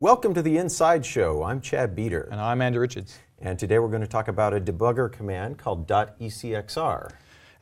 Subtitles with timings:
[0.00, 1.42] Welcome to the Inside Show.
[1.42, 2.28] I'm Chad Beeder.
[2.30, 3.18] And I'm Andrew Richards.
[3.40, 7.10] And today we're going to talk about a debugger command called .ecxr.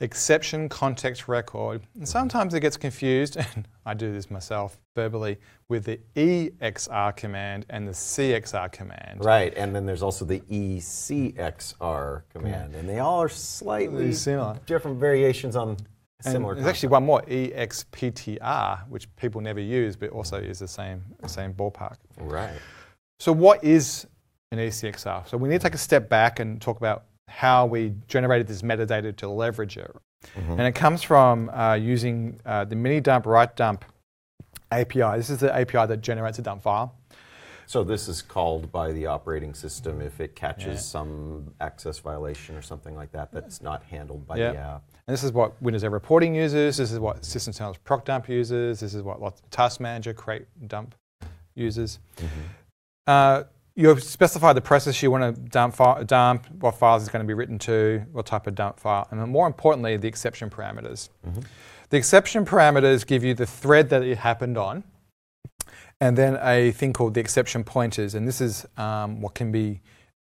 [0.01, 1.83] Exception context record.
[1.94, 5.38] And sometimes it gets confused, and I do this myself verbally,
[5.69, 9.24] with the EXR command and the CXR command.
[9.24, 12.74] Right, and then there's also the ECXR command.
[12.74, 14.61] And they all are slightly similar.
[14.67, 15.79] different variations on
[16.20, 21.02] similar There's actually one more, EXPTR, which people never use, but also is the same,
[21.27, 21.97] same ballpark.
[22.19, 22.59] Right.
[23.19, 24.07] So what is
[24.52, 25.29] an ECXR?
[25.29, 28.62] So we need to take a step back and talk about how we generated this
[28.62, 29.95] metadata to leverage it.
[30.37, 30.52] Mm-hmm.
[30.52, 33.83] And it comes from uh, using uh, the MiniDumpWriteDump
[34.73, 35.16] API.
[35.16, 36.95] This is the API that generates a dump file.
[37.66, 40.77] So this is called by the operating system if it catches yeah.
[40.77, 44.52] some access violation or something like that that's not handled by yeah.
[44.52, 44.83] the app.
[45.07, 46.77] And this is what Windows Error Reporting uses.
[46.77, 48.80] This is what Sysinternals Proc Dump uses.
[48.80, 50.95] This is what lots Task Manager Create Dump
[51.54, 51.99] uses.
[52.16, 52.26] Mm-hmm.
[53.07, 53.43] Uh,
[53.76, 55.76] you specify the process you want to dump,
[56.07, 59.21] dump, what files it's going to be written to, what type of dump file, and
[59.21, 61.10] then more importantly, the exception parameters.
[61.26, 61.41] Mm-hmm.
[61.91, 64.82] The exception parameters give you the thread that it happened on,
[66.00, 69.80] and then a thing called the exception pointers, and this is um, what can be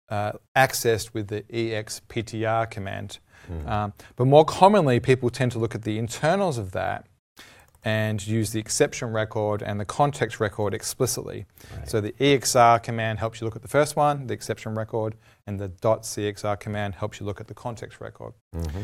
[0.10, 3.20] uh, accessed with the exptr command.
[3.50, 3.68] Mm.
[3.68, 7.06] Um, but more commonly, people tend to look at the internals of that
[7.84, 11.46] and use the exception record and the context record explicitly.
[11.76, 11.90] Right.
[11.90, 15.16] So the EXR command helps you look at the first one, the exception record,
[15.46, 18.34] and the .cxr command helps you look at the context record.
[18.56, 18.82] Mm-hmm.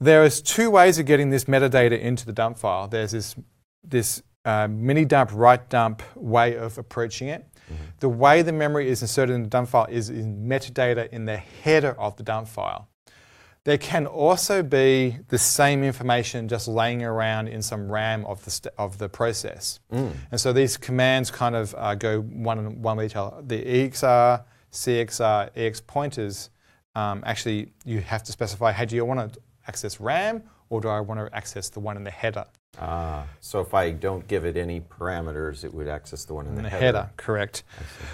[0.00, 2.88] There is two ways of getting this metadata into the dump file.
[2.88, 3.36] There's this,
[3.82, 7.46] this uh, mini dump, write dump way of approaching it.
[7.66, 7.84] Mm-hmm.
[8.00, 11.36] The way the memory is inserted in the dump file is in metadata in the
[11.36, 12.88] header of the dump file.
[13.64, 18.50] There can also be the same information just laying around in some RAM of the,
[18.50, 19.80] st- of the process.
[19.92, 20.12] Mm.
[20.30, 23.42] And so these commands kind of uh, go one, one with each other.
[23.42, 26.48] The EXR, CXR, EX pointers,
[26.94, 30.88] um, actually, you have to specify hey, do you want to access RAM or do
[30.88, 32.46] I want to access the one in the header?
[32.78, 36.52] Ah, so if I don't give it any parameters, it would access the one in,
[36.52, 36.86] in the, the header.
[36.86, 37.10] header.
[37.16, 37.62] Correct.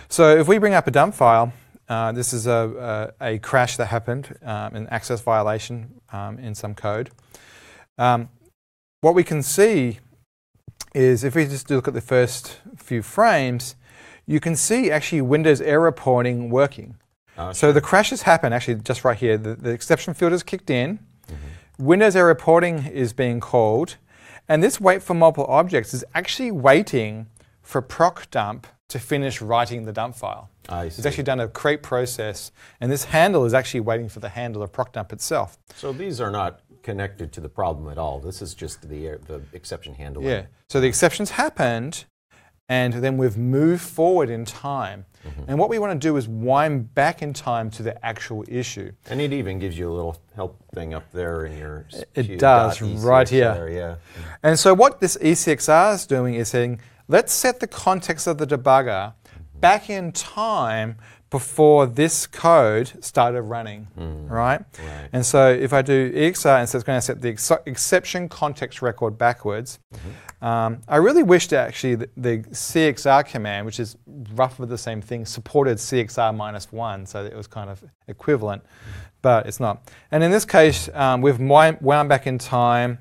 [0.09, 1.53] So if we bring up a dump file,
[1.89, 6.55] uh, this is a, a, a, crash that happened, um, an access violation um, in
[6.55, 7.11] some code.
[7.97, 8.29] Um,
[9.03, 10.01] what we can see
[10.95, 13.77] is if we just look at the first few frames,
[14.27, 16.97] you can see actually Windows error reporting working.
[17.39, 19.37] Oh, so the crashes happen actually just right here.
[19.39, 20.99] The, the exception filters kicked in.
[21.29, 21.87] Mm-hmm.
[21.87, 23.97] Windows error reporting is being called.
[24.49, 27.27] And this wait for multiple objects is actually waiting
[27.63, 30.49] for proc dump to finish writing the dump file.
[30.99, 34.63] It's actually done a create process, and this handle is actually waiting for the handle
[34.63, 35.59] of procdump itself.
[35.75, 38.21] So these are not connected to the problem at all.
[38.21, 40.23] This is just the, the exception handle.
[40.23, 40.47] Yeah.
[40.69, 42.05] So the exceptions happened,
[42.69, 45.07] and then we've moved forward in time.
[45.25, 45.43] Mm-hmm.
[45.49, 48.93] And what we want to do is wind back in time to the actual issue.
[49.09, 51.87] And it even gives you a little help thing up there in your.
[52.15, 53.69] It does, right here.
[53.69, 53.97] Yeah.
[54.43, 58.47] And so what this ECXR is doing is saying, let's set the context of the
[58.47, 59.15] debugger
[59.61, 60.97] back in time
[61.37, 64.31] before this code started running, mm.
[64.31, 64.65] right?
[64.79, 65.09] right?
[65.13, 68.27] And so if I do EXR and so it's going to set the ex- exception
[68.31, 70.43] context record backwards, mm-hmm.
[70.43, 73.99] um, I really wish that actually the, the, CXR command, which is
[74.33, 78.91] roughly the same thing, supported CXR minus one, so it was kind of equivalent, mm-hmm.
[79.21, 79.93] but it's not.
[80.11, 82.97] And in this case, um, we've wound back in time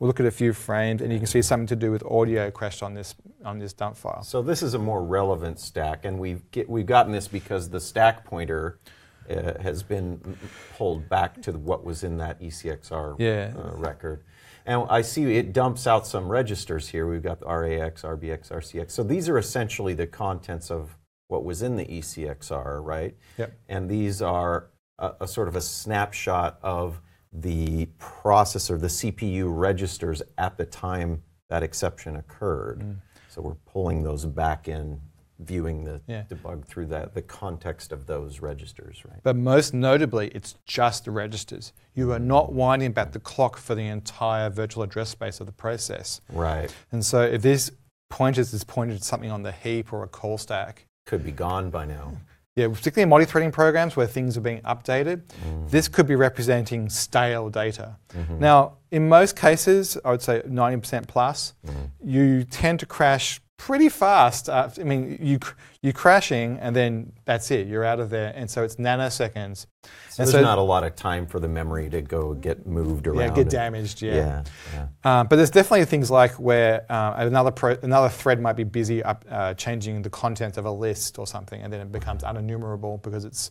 [0.00, 2.50] We'll look at a few frames, and you can see something to do with audio
[2.50, 4.22] crashed on this on this dump file.
[4.22, 7.80] So this is a more relevant stack, and we've get, we've gotten this because the
[7.80, 8.80] stack pointer
[9.28, 10.38] uh, has been
[10.76, 13.52] pulled back to what was in that ECXR yeah.
[13.56, 14.24] uh, record.
[14.64, 17.06] And I see it dumps out some registers here.
[17.06, 18.90] We've got the RAX, RBX, RCX.
[18.90, 20.96] So these are essentially the contents of
[21.28, 23.14] what was in the ECXR, right?
[23.36, 23.52] Yep.
[23.68, 27.00] And these are a, a sort of a snapshot of
[27.32, 32.80] the processor, the CPU registers at the time that exception occurred.
[32.80, 32.96] Mm.
[33.28, 35.00] So we're pulling those back in,
[35.38, 36.24] viewing the yeah.
[36.28, 39.20] debug through that the context of those registers, right?
[39.22, 41.72] But most notably, it's just the registers.
[41.94, 45.52] You are not winding back the clock for the entire virtual address space of the
[45.52, 46.20] process.
[46.32, 46.74] Right.
[46.92, 47.70] And so if this
[48.10, 51.70] pointers is pointed to something on the heap or a call stack, could be gone
[51.70, 52.12] by now
[52.56, 55.70] yeah, particularly in multi-threading programs where things are being updated, mm.
[55.70, 57.96] this could be representing stale data.
[58.10, 58.40] Mm-hmm.
[58.40, 61.90] Now, in most cases, I would say 90% plus, mm.
[62.04, 64.48] you tend to crash pretty fast.
[64.48, 65.38] Uh, I mean, you
[65.82, 67.66] you crashing and then that's it.
[67.66, 69.66] You're out of there, and so it's nanoseconds.
[70.08, 72.66] So and there's so not a lot of time for the memory to go get
[72.66, 73.20] moved around.
[73.20, 74.00] yeah, get and- damaged.
[74.00, 74.14] Yeah.
[74.14, 74.86] Yeah, yeah.
[75.04, 79.02] Uh, but there's definitely things like where uh, another pro- another thread might be busy
[79.02, 83.02] up, uh, changing the content of a list or something, and then it becomes unenumerable
[83.02, 83.50] because it's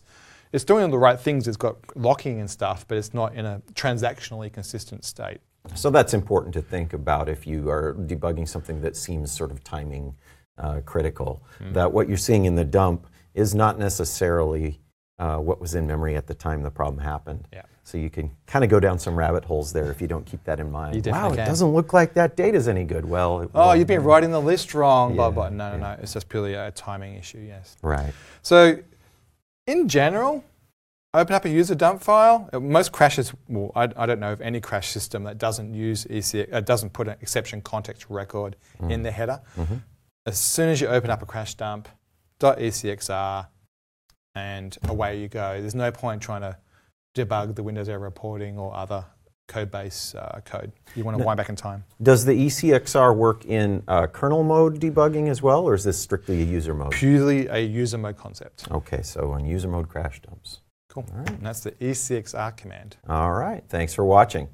[0.52, 1.46] it's doing all the right things.
[1.46, 5.40] It's got locking and stuff, but it's not in a transactionally consistent state.
[5.74, 9.62] So that's important to think about if you are debugging something that seems sort of
[9.62, 10.14] timing
[10.58, 11.42] uh, critical.
[11.60, 11.72] Mm-hmm.
[11.74, 14.80] That what you're seeing in the dump is not necessarily
[15.18, 17.46] uh, what was in memory at the time the problem happened.
[17.52, 17.62] Yeah.
[17.82, 20.44] So you can kind of go down some rabbit holes there if you don't keep
[20.44, 20.94] that in mind.
[20.94, 23.04] Wow, definitely it doesn't look like that data's any good.
[23.04, 25.14] Well, it Oh, you've been writing the list wrong.
[25.16, 25.48] Blah Yeah, blah.
[25.48, 25.96] No, no, yeah.
[25.96, 26.02] no.
[26.02, 27.38] It's just purely a timing issue.
[27.38, 27.76] Yes.
[27.82, 28.12] Right.
[28.42, 28.78] So,
[29.66, 30.44] in general,
[31.14, 32.48] open up a user dump file.
[32.52, 36.52] Most crashes, well, I, I don't know of any crash system that doesn't use ECX,
[36.52, 38.56] uh, doesn't put an exception context record
[38.88, 39.40] in the header.
[39.56, 39.82] Mhm.
[40.26, 41.88] As soon as you open up a crash dump,
[42.40, 43.46] .ecxr,
[44.34, 45.60] and away you go.
[45.60, 46.56] There's no point trying to
[47.16, 49.04] debug the Windows error reporting or other
[49.48, 50.70] code base uh, code.
[50.94, 51.84] You want to wind back in time.
[52.00, 56.40] Does the ECXR work in uh, kernel mode debugging as well, or is this strictly
[56.40, 56.92] a user mode?
[56.92, 58.70] Purely a user mode concept.
[58.70, 60.60] Okay, so on user mode crash dumps.
[60.90, 61.06] Cool.
[61.12, 61.30] All right.
[61.30, 62.96] And that's the ECXR command.
[63.08, 63.62] All right.
[63.68, 64.48] Thanks for watching.